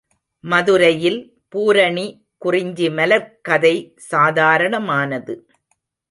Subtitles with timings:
[0.43, 1.19] மதுரையில்
[1.49, 2.05] பூரணி
[2.45, 3.73] குறிஞ்சிமலர் க்கதை
[4.11, 5.35] சாதாரணமானது.